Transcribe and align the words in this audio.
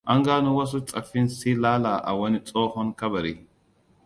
An 0.11 0.23
gano 0.27 0.49
wasu 0.57 0.79
tsaffin 0.85 1.27
silalla 1.37 1.93
a 2.09 2.11
wani 2.19 2.39
tsohon 2.47 2.89
kabari. 2.99 3.33